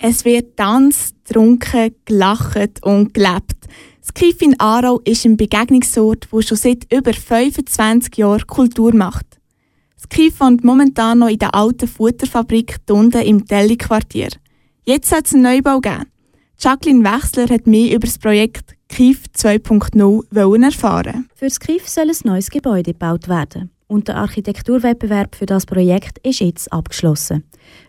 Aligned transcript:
Es 0.00 0.24
wird 0.24 0.56
tanzt, 0.56 1.16
getrunken, 1.24 1.94
gelacht 2.04 2.84
und 2.84 3.14
gelebt. 3.14 3.56
Das 4.00 4.14
Kiff 4.14 4.40
in 4.40 4.58
Aarau 4.60 5.00
ist 5.00 5.24
ein 5.24 5.36
Begegnungsort, 5.36 6.28
wo 6.30 6.40
schon 6.40 6.56
seit 6.56 6.90
über 6.92 7.12
25 7.12 8.16
Jahren 8.16 8.46
Kultur 8.46 8.94
macht. 8.94 9.26
Das 9.96 10.08
Kiff 10.08 10.38
wohnt 10.38 10.62
momentan 10.62 11.18
noch 11.18 11.28
in 11.28 11.38
der 11.38 11.54
alten 11.54 11.88
Futterfabrik 11.88 12.76
unten 12.88 13.22
im 13.22 13.44
Telly-Quartier. 13.44 14.28
Jetzt 14.84 15.10
hat 15.10 15.26
es 15.26 15.34
einen 15.34 15.42
Neubau 15.42 15.80
gegeben. 15.80 16.06
Jacqueline 16.60 17.04
Wechsler 17.04 17.48
hat 17.48 17.66
mehr 17.66 17.94
über 17.94 18.06
das 18.06 18.18
Projekt 18.18 18.76
KIF 18.88 19.24
2.0 19.36 20.64
erfahren. 20.64 21.28
Für 21.34 21.46
das 21.46 21.60
KIF 21.60 21.88
soll 21.88 22.08
ein 22.08 22.16
neues 22.24 22.50
Gebäude 22.50 22.92
gebaut 22.92 23.28
werden. 23.28 23.70
Und 23.88 24.06
der 24.06 24.16
Architekturwettbewerb 24.18 25.34
für 25.34 25.46
das 25.46 25.66
Projekt 25.66 26.18
ist 26.18 26.40
jetzt 26.40 26.72
abgeschlossen. 26.72 27.44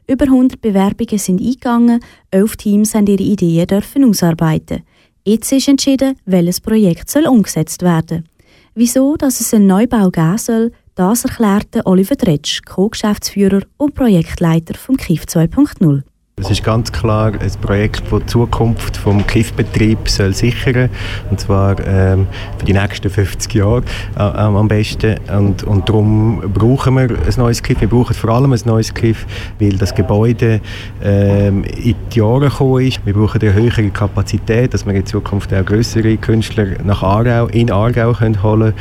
Über 0.08 0.26
100 0.26 0.62
Bewerbungen 0.62 1.20
sind 1.20 1.42
eingegangen, 1.42 2.00
elf 2.32 2.56
Teams 2.56 2.96
haben 2.96 3.06
ihre 3.06 3.22
Ideen 3.22 3.68
dürfen 3.68 4.06
ausarbeiten. 4.06 4.84
Jetzt 5.26 5.52
ist 5.52 5.68
entschieden, 5.68 6.16
welches 6.26 6.62
Projekt 6.62 7.10
soll 7.10 7.28
umgesetzt 7.28 7.84
werden. 7.84 8.28
Wieso, 8.74 9.18
dass 9.18 9.42
es 9.42 9.54
einen 9.54 9.68
Neubau 9.68 10.10
geben 10.10 10.38
soll, 10.38 10.72
das 10.96 11.26
erklärte 11.26 11.86
Oliver 11.86 12.16
Dretsch, 12.16 12.62
Co-Geschäftsführer 12.66 13.62
und 13.78 13.94
Projektleiter 13.94 14.76
vom 14.78 14.96
KIF 14.96 15.24
2.0. 15.24 16.04
Es 16.42 16.50
ist 16.50 16.64
ganz 16.64 16.90
klar 16.92 17.34
ein 17.34 17.52
Projekt, 17.62 18.04
das 18.10 18.20
die 18.22 18.26
Zukunft 18.28 19.06
des 19.06 19.28
Kiffbetrieb 19.28 20.08
soll 20.08 20.34
sichern 20.34 20.90
und 21.30 21.40
zwar 21.40 21.76
ähm, 21.86 22.28
für 22.58 22.66
die 22.66 22.74
nächsten 22.74 23.10
50 23.10 23.54
Jahre 23.56 23.84
äh, 24.16 24.22
am 24.22 24.68
besten. 24.68 25.18
Und, 25.36 25.64
und 25.64 25.90
darum 25.90 26.42
brauchen 26.54 26.96
wir 26.96 27.10
ein 27.10 27.34
neues 27.38 27.62
Kiff. 27.62 27.82
Wir 27.82 27.90
brauchen 27.90 28.14
vor 28.14 28.30
allem 28.30 28.54
ein 28.54 28.60
neues 28.66 28.94
Kiff, 28.94 29.26
weil 29.60 29.78
das 29.78 29.94
Gebäude 29.94 30.62
ähm, 31.04 31.66
in 31.66 31.96
die 32.14 32.20
Jahre 32.20 32.50
gekommen 32.50 32.86
ist. 32.86 33.06
Wir 33.06 33.14
brauchen 33.14 33.42
eine 33.42 33.54
höhere 33.54 33.90
Kapazität, 33.90 34.74
dass 34.74 34.86
wir 34.86 34.94
in 34.94 35.06
Zukunft 35.06 35.54
auch 35.54 35.66
größere 35.66 36.16
Künstler 36.18 36.68
nach 36.86 37.04
Aargau, 37.04 37.48
in 37.48 37.70
Aargau 37.70 38.14
können 38.14 38.42
holen 38.42 38.74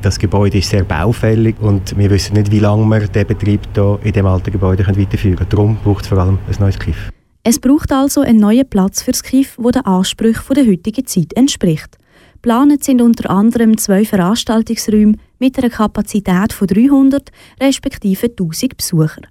Das 0.00 0.18
Gebäude 0.18 0.58
ist 0.58 0.70
sehr 0.70 0.84
baufällig 0.84 1.56
und 1.60 1.96
wir 1.96 2.10
wissen 2.10 2.34
nicht, 2.34 2.50
wie 2.50 2.60
lange 2.60 2.86
wir 2.86 3.06
diesen 3.06 3.26
Betrieb 3.26 3.60
hier 3.74 3.98
in 4.02 4.12
diesem 4.12 4.26
alten 4.26 4.50
Gebäude 4.50 4.86
weiterführen 4.86 5.36
können. 5.36 5.50
Darum 5.50 5.76
braucht 5.84 6.04
es 6.04 6.08
vor 6.08 6.18
allem 6.18 6.38
ein 6.48 6.56
neues 6.58 6.78
Kiff. 6.78 7.01
Es 7.44 7.58
braucht 7.58 7.90
also 7.90 8.20
einen 8.20 8.38
neuen 8.38 8.68
Platz 8.68 9.02
für 9.02 9.10
das 9.10 9.24
KIF, 9.24 9.56
der 9.58 9.72
den 9.72 9.84
Ansprüchen 9.84 10.54
der 10.54 10.66
heutigen 10.66 11.06
Zeit 11.06 11.32
entspricht. 11.34 11.98
Geplant 12.34 12.84
sind 12.84 13.02
unter 13.02 13.30
anderem 13.30 13.76
zwei 13.78 14.04
Veranstaltungsräume 14.04 15.16
mit 15.40 15.58
einer 15.58 15.70
Kapazität 15.70 16.52
von 16.52 16.68
300 16.68 17.30
respektive 17.60 18.26
1000 18.26 18.76
Besuchern. 18.76 19.26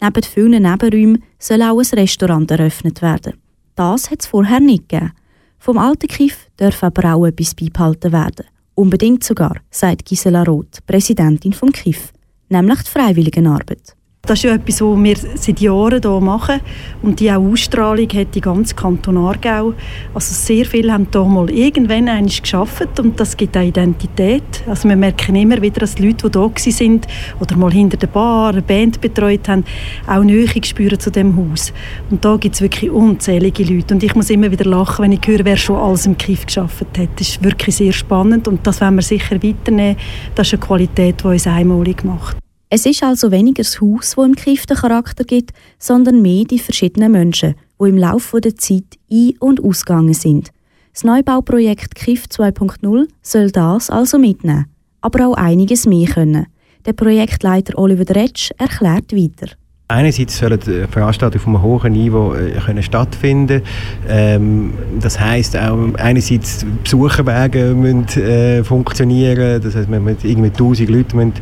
Neben 0.00 0.22
vielen 0.22 0.62
Nebenräumen 0.62 1.24
soll 1.38 1.62
auch 1.62 1.80
ein 1.80 1.98
Restaurant 1.98 2.50
eröffnet 2.50 3.02
werden. 3.02 3.34
Das 3.74 4.10
hat 4.10 4.20
es 4.20 4.26
vorher 4.26 4.60
nicht 4.60 4.88
gegeben. 4.88 5.12
Vom 5.58 5.78
alten 5.78 6.06
KIF 6.06 6.48
darf 6.56 6.82
aber 6.84 7.14
auch 7.14 7.26
etwas 7.26 7.54
beibehalten 7.54 8.12
werden. 8.12 8.46
Unbedingt 8.76 9.24
sogar, 9.24 9.56
sagt 9.70 10.04
Gisela 10.04 10.44
Roth, 10.44 10.86
Präsidentin 10.86 11.52
vom 11.52 11.72
KIF, 11.72 12.12
nämlich 12.48 12.82
die 12.82 12.90
Freiwilligenarbeit. 12.90 13.97
Das 14.28 14.40
ist 14.40 14.44
ja 14.44 14.56
etwas, 14.56 14.82
was 14.82 15.02
wir 15.02 15.16
seit 15.36 15.58
Jahren 15.58 16.02
hier 16.02 16.20
machen 16.20 16.60
und 17.00 17.18
die 17.18 17.32
auch 17.32 17.42
Ausstrahlung 17.42 18.10
hat 18.10 18.34
die 18.34 18.42
ganze 18.42 18.74
Kanton 18.74 19.16
Aargau. 19.16 19.72
Also 20.12 20.34
sehr 20.34 20.66
viele 20.66 20.92
haben 20.92 21.08
hier 21.10 21.24
mal 21.24 21.50
irgendwann 21.50 22.10
einmal 22.10 22.30
geschafft 22.30 23.00
und 23.00 23.18
das 23.18 23.38
gibt 23.38 23.56
eine 23.56 23.68
Identität. 23.68 24.42
Also 24.66 24.86
wir 24.86 24.96
merken 24.96 25.34
immer 25.34 25.62
wieder, 25.62 25.80
dass 25.80 25.94
die 25.94 26.08
Leute, 26.08 26.28
die 26.28 26.62
hier 26.62 26.72
sind 26.74 27.06
oder 27.40 27.56
mal 27.56 27.72
hinter 27.72 27.96
der 27.96 28.08
Bar 28.08 28.50
eine 28.50 28.60
Band 28.60 29.00
betreut 29.00 29.48
haben, 29.48 29.64
auch 30.06 30.22
Nähe 30.22 30.46
spüren 30.62 31.00
zu 31.00 31.10
dem 31.10 31.34
Haus. 31.34 31.72
Und 32.10 32.22
da 32.22 32.36
gibt 32.36 32.54
es 32.54 32.60
wirklich 32.60 32.90
unzählige 32.90 33.64
Leute 33.64 33.94
und 33.94 34.02
ich 34.02 34.14
muss 34.14 34.28
immer 34.28 34.50
wieder 34.50 34.66
lachen, 34.66 35.04
wenn 35.04 35.12
ich 35.12 35.26
höre, 35.26 35.46
wer 35.46 35.56
schon 35.56 35.76
alles 35.76 36.04
im 36.04 36.18
Kiff 36.18 36.44
geschafft 36.44 36.84
hat. 36.98 37.08
Das 37.16 37.30
ist 37.30 37.42
wirklich 37.42 37.76
sehr 37.76 37.92
spannend 37.92 38.46
und 38.46 38.66
das 38.66 38.82
werden 38.82 38.96
wir 38.96 39.02
sicher 39.02 39.42
weiternehmen. 39.42 39.96
Das 40.34 40.48
ist 40.48 40.52
eine 40.52 40.60
Qualität, 40.60 41.22
die 41.22 41.28
uns 41.28 41.46
einmalig 41.46 42.04
macht. 42.04 42.36
Es 42.70 42.84
ist 42.84 43.02
also 43.02 43.30
weniger 43.30 43.62
das 43.62 43.80
Haus, 43.80 44.14
das 44.14 44.24
im 44.24 44.34
Kiff 44.34 44.66
den 44.66 44.76
Charakter 44.76 45.24
gibt, 45.24 45.52
sondern 45.78 46.20
mehr 46.20 46.44
die 46.44 46.58
verschiedenen 46.58 47.12
Menschen, 47.12 47.54
die 47.80 47.88
im 47.88 47.96
Laufe 47.96 48.42
der 48.42 48.56
Zeit 48.56 48.98
ein- 49.10 49.34
und 49.40 49.64
ausgegangen 49.64 50.12
sind. 50.12 50.50
Das 50.92 51.04
Neubauprojekt 51.04 51.94
KIF 51.94 52.24
2.0 52.26 53.08
soll 53.22 53.50
das 53.52 53.88
also 53.88 54.18
mitnehmen, 54.18 54.66
aber 55.00 55.28
auch 55.28 55.34
einiges 55.34 55.86
mehr 55.86 56.08
können. 56.08 56.46
Der 56.84 56.92
Projektleiter 56.92 57.78
Oliver 57.78 58.04
Dretsch 58.04 58.50
erklärt 58.58 59.14
weiter. 59.14 59.54
Einerseits 59.90 60.36
sollen 60.36 60.60
Veranstaltungen 60.90 61.40
auf 61.40 61.46
einem 61.48 61.62
hohen 61.62 61.92
Niveau 61.94 62.34
äh, 62.34 62.50
können 62.50 62.82
stattfinden 62.82 63.62
ähm, 64.06 64.74
Das 65.00 65.18
heisst 65.18 65.56
auch, 65.56 65.78
einerseits 65.96 66.66
Besucherwege 66.82 67.74
müssen 67.74 68.06
äh, 68.20 68.62
funktionieren. 68.62 69.62
Das 69.62 69.74
heißt, 69.74 69.88
man 69.88 70.04
mit 70.04 70.22
irgendwie 70.24 70.50
1000 70.50 70.90
Leute 70.90 71.16
müssen 71.16 71.32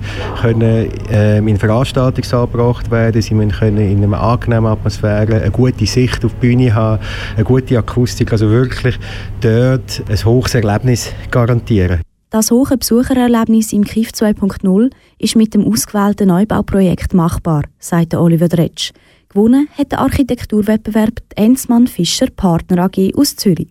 können, 0.40 0.88
äh, 1.10 1.38
in 1.38 1.56
Veranstaltungssaal 1.56 2.46
gebracht 2.46 2.88
werden. 2.92 3.20
Sie 3.20 3.34
müssen 3.34 3.50
können 3.50 3.78
in 3.78 4.04
einer 4.04 4.22
angenehmen 4.22 4.70
Atmosphäre 4.70 5.40
eine 5.40 5.50
gute 5.50 5.84
Sicht 5.84 6.24
auf 6.24 6.30
die 6.34 6.46
Bühne 6.46 6.72
haben, 6.72 7.02
eine 7.34 7.42
gute 7.42 7.76
Akustik. 7.76 8.30
Also 8.30 8.48
wirklich 8.48 8.96
dort 9.40 10.04
ein 10.08 10.24
hohes 10.24 10.54
Erlebnis 10.54 11.12
garantieren. 11.32 12.00
Das 12.36 12.50
hohe 12.50 12.76
Besuchererlebnis 12.76 13.72
im 13.72 13.82
KIF 13.82 14.10
2.0 14.10 14.90
ist 15.18 15.36
mit 15.36 15.54
dem 15.54 15.64
ausgewählten 15.64 16.28
Neubauprojekt 16.28 17.14
machbar, 17.14 17.62
sagt 17.78 18.12
Oliver 18.12 18.48
Dretsch. 18.48 18.92
Gewonnen 19.30 19.68
hat 19.72 19.92
der 19.92 20.00
Architekturwettbewerb 20.00 21.22
die 21.30 21.36
Enzmann 21.42 21.86
Fischer 21.86 22.26
Partner 22.26 22.84
AG 22.84 23.14
aus 23.16 23.36
Zürich. 23.36 23.70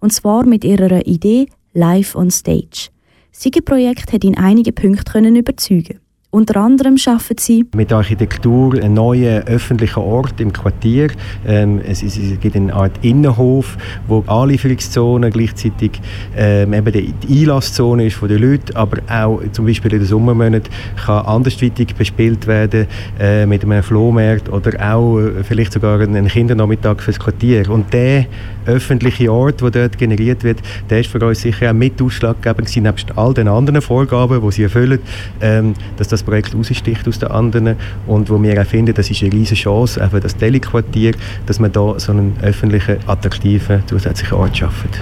Und 0.00 0.14
zwar 0.14 0.46
mit 0.46 0.64
ihrer 0.64 1.06
Idee 1.06 1.48
Live 1.74 2.16
on 2.16 2.30
Stage. 2.30 2.88
Das 3.32 3.42
Siegerprojekt 3.42 4.10
hat 4.14 4.24
in 4.24 4.38
einigen 4.38 4.74
Punkten 4.74 5.36
überzeugen 5.36 6.00
unter 6.36 6.60
anderem 6.60 6.98
schaffen 6.98 7.36
sie 7.40 7.64
mit 7.74 7.90
Architektur 7.94 8.74
einen 8.74 8.92
neuen 8.92 9.42
öffentlichen 9.46 10.00
Ort 10.00 10.38
im 10.38 10.52
Quartier. 10.52 11.08
Ähm, 11.46 11.80
es, 11.82 12.02
es, 12.02 12.18
gibt 12.40 12.54
eine 12.54 12.74
Art 12.74 12.92
Innenhof, 13.00 13.78
wo 14.06 14.22
Anlieferungszone 14.26 15.30
gleichzeitig 15.30 15.92
ähm, 16.36 16.74
eben 16.74 16.92
die 16.92 17.14
Einlasszone 17.40 18.04
ist 18.04 18.16
von 18.16 18.28
den 18.28 18.42
Leuten, 18.42 18.76
aber 18.76 18.98
auch 19.08 19.40
zum 19.52 19.64
Beispiel 19.64 19.94
in 19.94 20.00
den 20.00 20.06
Sommermonaten 20.06 20.70
kann 21.06 21.24
andersweitig 21.24 21.94
bespielt 21.94 22.46
werden 22.46 22.86
äh, 23.18 23.46
mit 23.46 23.64
einem 23.64 23.82
Flohmarkt 23.82 24.50
oder 24.50 24.94
auch 24.94 25.18
äh, 25.18 25.42
vielleicht 25.42 25.72
sogar 25.72 26.00
einen 26.00 26.28
Kindernachmittag 26.28 27.00
fürs 27.00 27.18
Quartier. 27.18 27.70
Und 27.70 27.94
der 27.94 28.26
öffentliche 28.66 29.32
Ort, 29.32 29.62
der 29.62 29.70
dort 29.70 29.96
generiert 29.96 30.44
wird, 30.44 30.58
der 30.90 31.00
ist 31.00 31.10
für 31.10 31.24
uns 31.24 31.40
sicher 31.40 31.70
auch 31.70 31.74
mit 31.74 32.02
ausschlaggebend 32.02 32.66
gewesen, 32.66 32.82
nebst 32.82 33.16
all 33.16 33.32
den 33.32 33.48
anderen 33.48 33.80
Vorgaben, 33.80 34.42
die 34.42 34.52
sie 34.52 34.64
erfüllen, 34.64 34.98
ähm, 35.40 35.74
dass 35.96 36.08
das 36.08 36.25
Projekt 36.26 36.54
raussticht 36.54 37.08
aus 37.08 37.18
den 37.18 37.30
anderen 37.30 37.76
und 38.06 38.28
wo 38.28 38.42
wir 38.42 38.60
auch 38.60 38.66
finden, 38.66 38.94
das 38.94 39.10
ist 39.10 39.22
eine 39.22 39.32
riesige 39.32 39.62
Chance, 39.62 40.02
einfach 40.02 40.20
das 40.20 40.36
Deliquartier, 40.36 41.12
dass 41.46 41.58
man 41.58 41.72
da 41.72 41.98
so 41.98 42.12
einen 42.12 42.36
öffentlichen, 42.42 42.98
attraktiven, 43.06 43.82
zusätzlichen 43.86 44.36
Ort 44.36 44.56
schafft. 44.56 45.00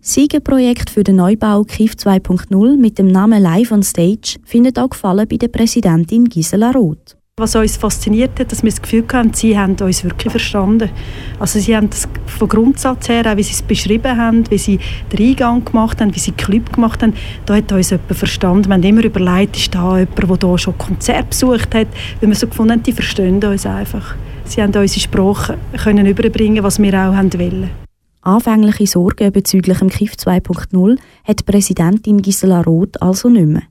Siegerprojekt 0.00 0.90
für 0.90 1.04
den 1.04 1.16
Neubau 1.16 1.62
KIF 1.62 1.92
2.0 1.92 2.76
mit 2.76 2.98
dem 2.98 3.06
Namen 3.06 3.40
Live 3.40 3.70
on 3.70 3.84
Stage 3.84 4.40
findet 4.44 4.76
auch 4.78 4.90
Gefallen 4.90 5.28
bei 5.28 5.36
der 5.36 5.46
Präsidentin 5.46 6.24
Gisela 6.24 6.72
Roth. 6.72 7.16
Was 7.42 7.56
uns 7.56 7.76
fasziniert 7.76 8.38
hat, 8.38 8.52
dass 8.52 8.62
wir 8.62 8.70
das 8.70 8.80
Gefühl 8.80 9.04
hatten, 9.12 9.34
sie 9.34 9.58
haben 9.58 9.74
uns 9.74 10.04
wirklich 10.04 10.30
verstanden. 10.30 10.90
Also 11.40 11.58
sie 11.58 11.76
haben 11.76 11.90
das 11.90 12.08
von 12.24 12.48
Grundsatz 12.48 13.08
her, 13.08 13.26
auch 13.26 13.36
wie 13.36 13.42
sie 13.42 13.54
es 13.54 13.62
beschrieben 13.62 14.16
haben, 14.16 14.48
wie 14.48 14.58
sie 14.58 14.78
den 15.12 15.30
Eingang 15.30 15.64
gemacht 15.64 16.00
haben, 16.00 16.14
wie 16.14 16.20
sie 16.20 16.30
Club 16.30 16.72
gemacht 16.72 17.02
haben, 17.02 17.14
da 17.44 17.56
hat 17.56 17.72
uns 17.72 17.90
jemand 17.90 18.16
verstanden. 18.16 18.68
Wir 18.68 18.74
haben 18.74 18.84
immer 18.84 19.02
überlegt, 19.02 19.56
ist 19.56 19.74
da 19.74 19.98
jemand, 19.98 20.40
der 20.40 20.48
hier 20.50 20.58
schon 20.58 20.78
Konzert 20.78 21.30
besucht 21.30 21.74
hat, 21.74 21.88
weil 22.20 22.28
wir 22.28 22.36
so 22.36 22.46
gefunden 22.46 22.74
haben, 22.74 22.84
die 22.84 22.92
verstehen 22.92 23.42
uns 23.42 23.66
einfach. 23.66 24.14
Sie 24.44 24.62
haben 24.62 24.72
unsere 24.72 25.00
Sprache 25.00 25.58
können 25.82 26.06
überbringen, 26.06 26.62
was 26.62 26.80
wir 26.80 26.94
auch 26.94 27.12
wollen. 27.12 27.70
Anfängliche 28.20 28.86
Sorgen 28.86 29.32
bezüglich 29.32 29.78
dem 29.78 29.88
KIF 29.88 30.12
2.0 30.12 30.96
hat 31.24 31.44
Präsidentin 31.44 32.22
Gisela 32.22 32.60
Roth 32.60 33.02
also 33.02 33.28
nicht 33.28 33.48
mehr. 33.48 33.62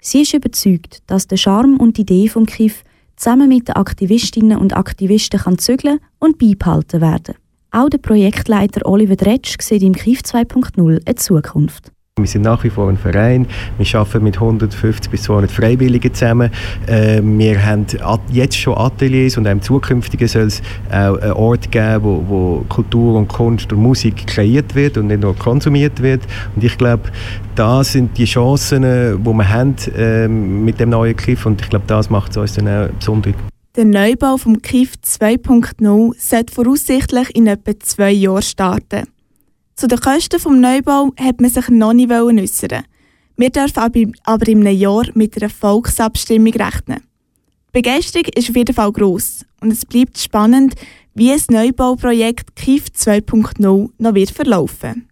Sie 0.00 0.22
ist 0.22 0.34
überzeugt, 0.34 1.04
dass 1.06 1.28
der 1.28 1.36
Charme 1.36 1.76
und 1.76 1.96
die 1.96 2.00
Idee 2.00 2.26
vom 2.26 2.44
KIF 2.44 2.82
zusammen 3.20 3.48
mit 3.48 3.68
den 3.68 3.76
Aktivistinnen 3.76 4.58
und 4.58 4.74
Aktivisten 4.74 5.40
kann 5.40 5.58
zügeln 5.58 6.00
und 6.18 6.38
beibehalten 6.38 7.00
werden. 7.02 7.34
Auch 7.70 7.90
der 7.90 7.98
Projektleiter 7.98 8.86
Oliver 8.86 9.16
Dretsch 9.16 9.56
sieht 9.60 9.82
im 9.82 9.94
KIF 9.94 10.20
2.0 10.20 11.06
eine 11.06 11.14
Zukunft. 11.16 11.92
Wir 12.22 12.28
sind 12.28 12.42
nach 12.42 12.62
wie 12.64 12.70
vor 12.70 12.88
ein 12.88 12.96
Verein. 12.96 13.46
Wir 13.78 13.98
arbeiten 13.98 14.24
mit 14.24 14.36
150 14.36 15.10
bis 15.10 15.22
200 15.22 15.50
Freiwilligen 15.50 16.12
zusammen. 16.12 16.50
Ähm, 16.88 17.38
wir 17.38 17.64
haben 17.64 17.86
jetzt 18.32 18.56
schon 18.56 18.76
Ateliers 18.76 19.36
und 19.36 19.46
im 19.46 19.62
zukünftigen 19.62 20.28
soll 20.28 20.42
es 20.42 20.62
auch 20.90 21.16
einen 21.18 21.32
Ort 21.32 21.70
geben, 21.70 22.24
wo, 22.28 22.64
Kultur 22.68 23.16
und 23.16 23.28
Kunst 23.28 23.72
und 23.72 23.80
Musik 23.80 24.26
kreiert 24.26 24.74
wird 24.74 24.96
und 24.96 25.08
nicht 25.08 25.22
nur 25.22 25.36
konsumiert 25.36 26.02
wird. 26.02 26.22
Und 26.54 26.64
ich 26.64 26.76
glaube, 26.78 27.10
das 27.54 27.92
sind 27.92 28.16
die 28.16 28.24
Chancen, 28.24 28.82
die 28.82 29.30
wir 29.30 29.48
haben 29.48 29.76
ähm, 29.96 30.64
mit 30.64 30.80
dem 30.80 30.90
neuen 30.90 31.16
Cliff 31.16 31.46
und 31.46 31.60
ich 31.60 31.68
glaube, 31.68 31.84
das 31.86 32.10
macht 32.10 32.32
es 32.32 32.36
uns 32.36 32.54
dann 32.54 32.68
auch 32.68 32.88
besonders. 32.98 33.34
Der 33.76 33.84
Neubau 33.84 34.36
vom 34.36 34.60
KIF 34.60 34.94
2.0 35.04 36.12
sollte 36.18 36.52
voraussichtlich 36.52 37.36
in 37.36 37.46
etwa 37.46 37.78
zwei 37.78 38.10
Jahren 38.10 38.42
starten. 38.42 39.06
Zu 39.80 39.88
den 39.88 39.98
Kosten 39.98 40.36
des 40.36 40.44
Neubau 40.44 41.10
hat 41.18 41.40
man 41.40 41.48
sich 41.48 41.70
noch 41.70 41.94
nicht 41.94 42.12
äußern. 42.12 42.84
Wir 43.38 43.48
dürfen 43.48 43.78
aber 43.78 43.96
in 43.96 44.14
einem 44.26 44.76
Jahr 44.76 45.06
mit 45.14 45.34
einer 45.38 45.48
Volksabstimmung 45.48 46.52
rechnen. 46.52 47.00
Die 47.00 47.80
Begeisterung 47.80 48.26
ist 48.34 48.50
auf 48.50 48.56
jeden 48.56 48.74
Fall 48.74 48.92
gross 48.92 49.46
und 49.62 49.72
es 49.72 49.86
bleibt 49.86 50.18
spannend, 50.18 50.74
wie 51.14 51.30
das 51.30 51.48
Neubauprojekt 51.48 52.56
KIF 52.56 52.88
2.0 52.94 53.88
noch 53.96 54.14
wird 54.14 54.30
verlaufen 54.32 55.09